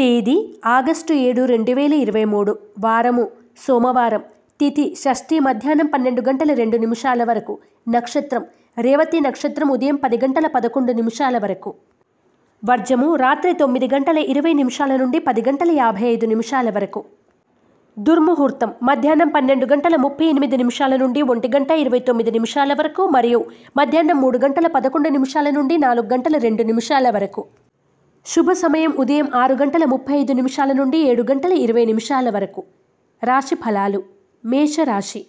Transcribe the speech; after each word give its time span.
తేదీ 0.00 0.54
ఆగస్టు 0.66 1.12
ఏడు 1.12 1.44
రెండు 1.44 1.72
వేల 1.72 1.94
ఇరవై 1.94 2.24
మూడు. 2.24 2.58
వారము 2.78 3.28
సోమవారం. 3.68 4.20
తిథి 4.60 4.94
షష్ఠి 4.98 5.38
మధ్యాహ్నం 5.38 5.86
పన్నెండు 5.86 6.22
గంటల 6.28 6.54
రెండు 6.54 6.76
నిమిషాల 6.76 7.24
వరకు. 7.24 7.58
నక్షత్రం 7.88 8.44
రేవతి 8.78 9.20
నక్షత్రం 9.20 9.70
ఉదయం 9.70 9.96
పది 9.96 10.16
గంటల 10.16 10.46
పదకొండు 10.46 10.92
నిమిషాల 10.92 11.38
వరకు. 11.38 11.74
వర్జము 12.64 13.14
రాత్రి 13.14 13.52
తొమ్మిది 13.52 13.88
గంటల 13.94 14.18
ఇరవై 14.18 14.52
నిమిషాల 14.52 14.96
నుండి 14.96 15.18
పది 15.18 15.42
గంటల 15.48 15.70
యాభై 15.70 16.06
ఐదు 16.06 16.26
నిమిషాల 16.26 16.70
వరకు. 16.70 17.04
దుర్ముహూర్తం 17.98 18.72
మధ్యాహ్నం 18.82 19.28
పన్నెండు 19.28 19.66
గంటల 19.66 19.96
ముప్పై 19.96 20.26
ఎనిమిది 20.26 20.56
నిమిషాల 20.56 20.96
నుండి 20.96 21.22
ఒంటి 21.22 21.48
గంట 21.48 21.70
ఇరవై 21.70 21.98
తొమ్మిది 21.98 22.30
నిమిషాల 22.30 22.72
వరకు 22.72 23.06
మరియు 23.06 23.44
మధ్యాహ్నం 23.76 24.20
మూడు 24.20 24.38
గంటల 24.38 24.66
పదకొండు 24.66 25.08
నిమిషాల 25.08 25.50
నుండి 25.50 25.76
నాలుగు 25.76 26.06
గంటల 26.06 26.36
రెండు 26.38 26.62
నిమిషాల 26.62 27.10
వరకు. 27.10 27.44
శుభ 28.26 28.52
సమయం 28.52 28.92
ఉదయం 28.98 29.28
ఆరు 29.34 29.54
గంటల 29.54 29.84
ముప్పై 29.84 30.18
ఐదు 30.18 30.32
నిమిషాల 30.32 30.72
నుండి 30.72 30.98
ఏడు 30.98 31.22
గంటల 31.22 31.52
ఇరవై 31.52 31.84
నిమిషాల 31.84 32.30
వరకు. 32.30 32.64
రాశి 33.22 33.54
ఫలాలు. 33.54 34.02
మేషరాశి. 34.44 35.26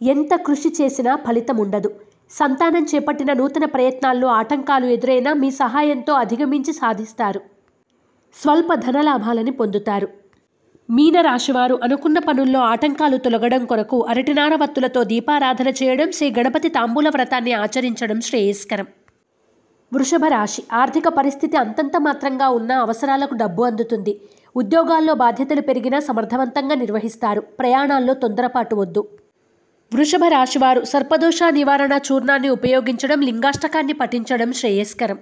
ఎంత 0.00 0.34
కృషి 0.34 0.68
చేసినా 0.68 1.16
ఫలితం 1.16 1.56
ఉండదు. 1.56 1.90
సంతానం 2.30 2.86
చేపట్టిన 2.94 3.32
నూతన 3.32 3.64
ప్రయత్నాల్లో 3.64 4.28
ఆటంకాలు 4.28 4.86
ఎదురైనా 4.86 5.32
మీ 5.32 5.50
సహాయంతో 5.50 6.12
అధిగమించి 6.12 6.72
సాధిస్తారు. 6.72 7.40
స్వల్ప 8.36 8.74
ధనలాభాలని 8.74 9.50
పొందుతారు. 9.50 10.08
మీనరాశివారు 10.90 11.80
అనుకున్న 11.82 12.18
పనుల్లో 12.18 12.60
ఆటంకాలు 12.60 13.16
తొలగడం 13.16 13.66
కొరకు 13.66 14.00
అరటినార 14.02 14.54
వత్తులతో 14.54 15.04
దీపారాధన 15.04 15.68
చేయడం 15.68 16.12
శ్రీ 16.12 16.30
గణపతి 16.38 16.68
తాంబూల 16.68 17.08
వ్రతాన్ని 17.08 17.52
ఆచరించడం 17.52 18.20
శ్రేయస్కరం. 18.20 18.86
వృషభ 19.92 20.24
రాశి 20.24 20.62
ఆర్థిక 20.72 21.08
పరిస్థితి 21.08 21.56
అంతంత 21.56 21.96
మాత్రంగా 21.96 22.48
ఉన్న 22.48 22.72
అవసరాలకు 22.72 23.34
డబ్బు 23.34 23.62
అందుతుంది. 23.62 24.20
ఉద్యోగాల్లో 24.56 25.14
బాధ్యతలు 25.14 25.60
పెరిగినా 25.60 25.98
సమర్థవంతంగా 25.98 26.74
నిర్వహిస్తారు. 26.74 27.40
ప్రయాణాల్లో 27.40 28.14
తొందరపాటు 28.14 28.74
వద్దు. 28.74 29.08
వృషభ 29.94 30.24
రాశివారు 30.28 30.84
సర్పదోష 30.84 31.42
నివారణ 31.50 32.00
చూర్ణాన్ని 32.12 32.48
ఉపయోగించడం 32.48 33.20
లింగాష్టకాన్ని 33.20 33.92
పఠించడం 33.92 34.52
శ్రేయస్కరం. 34.52 35.18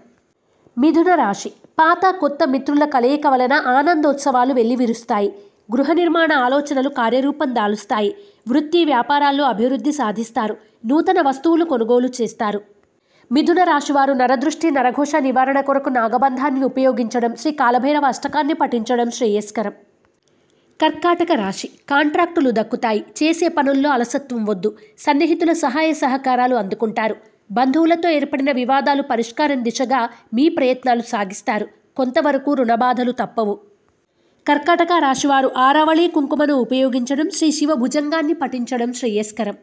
మిథున 0.78 1.14
రాశి 1.14 1.50
పాత 1.78 2.14
కొత్త 2.14 2.44
మిత్రుల 2.44 2.84
కలయిక 2.84 3.26
వలన 3.26 3.52
ఆనందోత్సవాలు 3.52 4.54
వెల్లివిరుస్తాయి. 4.54 5.30
గృహ 5.72 5.92
నిర్మాణ 5.92 6.32
ఆలోచనలు 6.32 6.88
కార్యరూపం 6.88 7.54
దాలుస్తాయి. 7.54 8.14
వృత్తి 8.48 8.84
వ్యాపారాల్లో 8.84 9.44
అభివృద్ధి 9.44 9.92
సాధిస్తారు. 9.92 10.56
నూతన 10.86 11.20
వస్తువులు 11.20 11.64
కొనుగోలు 11.64 12.08
చేస్తారు. 12.20 12.60
మిథున 13.30 13.64
రాశివారు 13.64 14.12
నరదృష్టి 14.12 14.70
నరఘోష 14.70 15.16
నివారణ 15.16 15.60
కొరకు 15.60 15.88
నాగబంధాన్ని 15.88 16.64
ఉపయోగించడం 16.64 17.36
శ్రీ 17.36 17.52
కాలభైరవ 17.52 18.04
అష్టకాన్ని 18.04 18.54
పఠించడం 18.54 19.10
శ్రేయస్కరం. 19.10 19.72
కర్కాటక 20.80 21.32
రాశి. 21.32 21.68
కాంట్రాక్టులు 21.90 22.50
దక్కుతాయి. 22.50 23.04
చేసే 23.22 23.48
పనుల్లో 23.48 23.90
అలసత్వం 23.90 24.44
వద్దు. 24.44 24.76
సన్నిహితుల 24.98 25.52
సహాయ 25.52 25.92
సహకారాలు 25.92 26.56
అందుకుంటారు. 26.56 27.16
బంధువులతో 27.52 28.08
ఏర్పడిన 28.08 28.50
వివాదాలు 28.52 29.02
పరిష్కారం 29.02 29.64
దిశగా 29.64 30.08
మీ 30.34 30.48
ప్రయత్నాలు 30.48 31.02
సాగిస్తారు. 31.02 31.66
కొంతవరకు 31.96 32.54
రుణబాధలు 32.54 33.12
తప్పవు. 33.12 33.58
కర్కాటక 34.48 34.92
రాశివారు 34.98 35.50
ఆరావళి 35.56 36.08
కుంకుమను 36.08 36.54
ఉపయోగించడం 36.54 37.30
శ్రీ 37.30 37.50
శివ 37.50 37.74
భుజంగాన్ని 37.74 38.32
పఠించడం 38.34 38.92
శ్రేయస్కరం. 38.92 39.56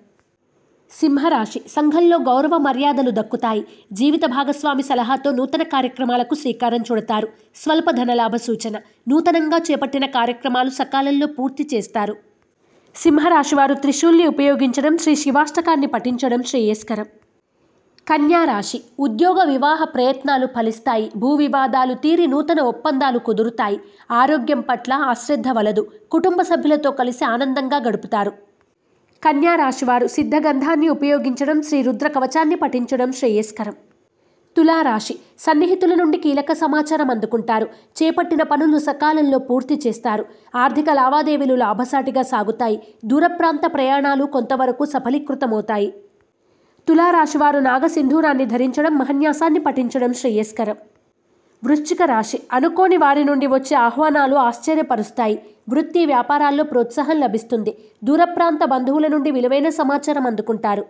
సింహరాశి. 0.92 1.62
సంఘంలో 1.68 2.18
గౌరవ 2.18 2.58
మర్యాదలు 2.58 3.12
దక్కుతాయి. 3.12 3.66
జీవిత 3.94 4.26
భాగస్వామి 4.26 4.84
సలహాతో 4.84 5.32
నూతన 5.32 5.64
కార్యక్రమాలకు 5.64 6.36
శ్రీకారం 6.36 6.82
చుడతారు. 6.82 7.28
స్వల్ప 7.56 7.92
ధనలాభ 7.92 8.36
సూచన. 8.36 8.76
నూతనంగా 9.10 9.58
చేపట్టిన 9.58 10.06
కార్యక్రమాలు 10.06 10.70
సకాలంలో 10.70 11.28
పూర్తి 11.28 11.70
చేస్తారు. 11.74 12.16
సింహరాశివారు 12.96 13.74
త్రిశూల్ని 13.74 14.28
ఉపయోగించడం 14.28 14.98
శ్రీ 14.98 15.16
శివాష్టకాన్ని 15.16 15.88
పఠించడం 15.88 16.44
శ్రేయస్కరం. 16.44 17.06
కన్యా 18.08 18.46
రాశి. 18.46 18.82
ఉద్యోగ 19.00 19.44
వివాహ 19.44 19.84
ప్రయత్నాలు 19.84 20.46
ఫలిస్తాయి. 20.46 21.12
భూ 21.16 21.36
వివాదాలు 21.36 21.94
తీరి 21.94 22.28
నూతన 22.28 22.62
ఒప్పందాలు 22.62 23.20
కుదురుతాయి. 23.20 23.80
ఆరోగ్యం 24.12 24.62
పట్ల 24.62 24.94
అశ్రద్ధ 24.94 25.48
వలదు. 25.50 25.88
కుటుంబ 26.12 26.42
సభ్యులతో 26.42 26.92
కలిసి 26.92 27.26
ఆనందంగా 27.26 27.78
గడుపుతారు. 27.78 28.32
కన్యా 29.24 29.56
రాశివారు 29.56 30.08
సిద్ధగంధాన్ని 30.08 30.90
ఉపయోగించడం 30.90 31.62
శ్రీ 31.62 31.82
రుద్ర 31.82 32.08
కవచాన్ని 32.08 32.56
పఠించడం 32.56 33.12
శ్రేయస్కరం. 33.12 33.74
తులారాశి 34.58 35.16
సన్నిహితుల 35.40 35.96
నుండి 35.96 36.18
కీలక 36.18 36.54
సమాచారం 36.54 37.12
అందుకుంటారు. 37.12 37.68
చేపట్టిన 37.98 38.44
పనులు 38.44 38.78
సకాలంలో 38.78 39.40
పూర్తి 39.40 39.82
చేస్తారు. 39.88 40.26
ఆర్థిక 40.56 40.90
లావాదేవీలు 40.90 41.56
లాభసాటిగా 41.56 42.22
సాగుతాయి. 42.22 42.84
దూర 43.06 43.28
ప్రాంత 43.28 43.74
ప్రయాణాలు 43.74 44.26
కొంతవరకు 44.26 44.86
సఫలీకృతమవుతాయి. 44.86 45.94
తులారాశివారు 46.88 47.60
నాగసింధూరాన్ని 47.60 48.46
ధరించడం 48.46 48.98
మహన్యాసాన్ని 48.98 49.60
పఠించడం 49.60 50.14
శ్రేయస్కరం. 50.14 50.76
వృశ్చిక 51.66 52.02
రాశి. 52.02 52.42
అనుకోని 52.52 52.98
వారి 52.98 53.24
నుండి 53.24 53.48
వచ్చే 53.48 53.78
ఆహ్వానాలు 53.78 54.36
ఆశ్చర్యపరుస్తాయి. 54.36 55.40
వృత్తి 55.70 56.06
వ్యాపారాల్లో 56.06 56.64
ప్రోత్సాహం 56.64 57.20
లభిస్తుంది. 57.20 57.78
దూర 58.04 58.24
ప్రాంత 58.24 58.66
బంధువుల 58.66 59.08
నుండి 59.08 59.32
విలువైన 59.32 59.70
సమాచారం 59.70 60.28
అందుకుంటారు. 60.28 60.86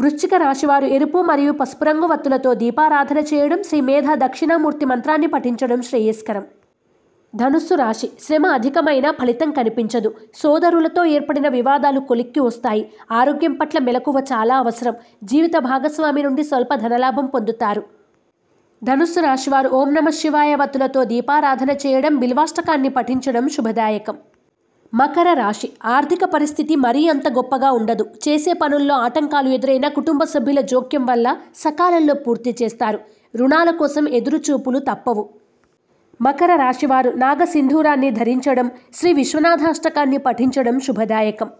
వృశ్చిక 0.00 0.34
రాశివారు 0.34 0.84
ఎరుపు 0.84 1.22
మరియు 1.22 1.52
పసుపు 1.52 1.84
రంగు 1.84 2.06
వత్తులతో 2.06 2.54
దీపారాధన 2.54 3.18
చేయడం 3.18 3.62
శ్రీ 3.62 3.80
మేధ 3.80 4.04
దక్షిణామూర్తి 4.14 4.84
మంత్రాన్ని 4.84 5.26
పఠించడం 5.26 5.82
శ్రేయస్కరం. 5.82 6.44
ధనుస్సు 7.36 7.74
రాశి. 7.74 8.10
శ్రమ 8.22 8.46
అధికమైన 8.46 9.10
ఫలితం 9.10 9.50
కనిపించదు. 9.50 10.14
సోదరులతో 10.34 11.04
ఏర్పడిన 11.04 11.48
వివాదాలు 11.48 12.00
కొలిక్కి 12.00 12.40
వస్తాయి. 12.40 12.92
ఆరోగ్యం 13.12 13.54
పట్ల 13.54 13.78
మెలకువ 13.78 14.14
చాలా 14.20 14.56
అవసరం. 14.56 14.94
జీవిత 15.24 15.58
భాగస్వామి 15.58 16.22
నుండి 16.22 16.44
స్వల్ప 16.44 16.74
ధనలాభం 16.74 17.26
పొందుతారు. 17.26 18.01
ధనుస్సు 18.84 19.20
రాశివారు 19.20 19.68
ఓం 19.68 19.94
నమ 19.94 20.08
శివాయ 20.10 20.54
వత్తులతో 20.54 21.04
దీపారాధన 21.04 21.70
చేయడం 21.70 22.16
బిల్వాష్టకాన్ని 22.16 22.88
పఠించడం 22.88 23.48
శుభదాయకం. 23.48 24.16
మకర 24.94 25.32
రాశి 25.32 25.68
ఆర్థిక 25.84 26.24
పరిస్థితి 26.24 26.76
మరీ 26.76 27.08
అంత 27.08 27.28
గొప్పగా 27.28 27.70
ఉండదు. 27.72 28.04
చేసే 28.28 28.52
పనుల్లో 28.52 28.94
ఆటంకాలు 28.94 29.48
ఎదురైన 29.48 29.88
కుటుంబ 29.88 30.24
సభ్యుల 30.24 30.60
జోక్యం 30.60 31.06
వల్ల 31.06 31.36
సకాలంలో 31.56 32.14
పూర్తి 32.14 32.56
చేస్తారు. 32.62 32.98
రుణాల 33.36 33.70
కోసం 33.70 34.08
ఎదురుచూపులు 34.08 34.78
తప్పవు. 34.78 35.28
మకర 36.20 36.56
రాశివారు 36.56 37.10
నాగసింధూరాన్ని 37.10 38.10
ధరించడం 38.10 38.70
శ్రీ 38.94 39.12
విశ్వనాథాష్టకాన్ని 39.12 40.18
పఠించడం 40.18 40.80
శుభదాయకం. 40.80 41.50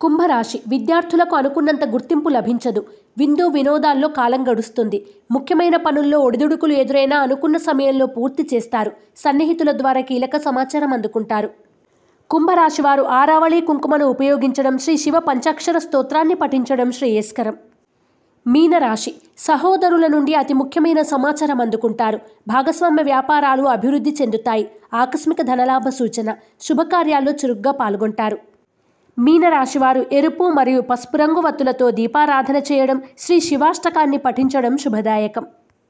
కుంభరాశి 0.00 0.62
విద్యార్థులకు 0.68 1.36
అనుకున్నంత 1.36 1.84
గుర్తింపు 1.84 2.28
లభించదు. 2.28 2.84
విందు 3.18 3.44
వినోదాల్లో 3.48 4.08
కాలం 4.08 4.48
గడుస్తుంది. 4.48 5.06
ముఖ్యమైన 5.30 5.76
పనుల్లో 5.76 6.18
ఒడిదుడుకులు 6.20 6.72
ఎదురైనా 6.72 7.18
అనుకున్న 7.18 7.56
సమయంలో 7.56 8.06
పూర్తి 8.06 8.48
చేస్తారు. 8.54 8.92
సన్నిహితుల 9.16 9.70
ద్వారా 9.72 10.00
కీలక 10.00 10.36
సమాచారం 10.36 10.92
అందుకుంటారు. 10.92 11.50
కుంభరాశివారు 12.30 13.02
ఆరావళి 13.02 13.60
కుంకుమను 13.60 14.06
ఉపయోగించడం 14.06 14.78
శ్రీ 14.78 14.96
శివ 14.96 15.18
పంచాక్షర 15.18 15.78
స్తోత్రాన్ని 15.78 16.34
పఠించడం 16.34 16.92
శ్రేయస్కరం. 16.92 17.56
మీనరాశి 18.46 19.14
సహోదరుల 19.38 20.06
నుండి 20.06 20.34
అతి 20.34 20.54
ముఖ్యమైన 20.54 21.02
సమాచారం 21.02 21.60
అందుకుంటారు. 21.60 22.18
భాగస్వామ్య 22.48 23.02
వ్యాపారాలు 23.02 23.62
అభివృద్ధి 23.62 24.16
చెందుతాయి. 24.22 24.68
ఆకస్మిక 24.94 25.42
ధనలాభ 25.42 25.88
సూచన 25.88 26.34
శుభకార్యాల్లో 26.60 27.32
చురుగ్గా 27.32 27.70
పాల్గొంటారు. 27.70 28.38
మీనరాశివారు 29.18 30.06
ఎరుపు 30.12 30.44
మరియు 30.44 30.80
పసుపు 30.80 31.16
రంగు 31.16 31.40
వత్తులతో 31.40 31.86
దీపారాధన 31.90 32.58
చేయడం 32.70 32.98
శ్రీ 33.18 33.36
శివాష్టకాన్ని 33.40 34.18
పఠించడం 34.18 34.76
శుభదాయకం. 34.76 35.44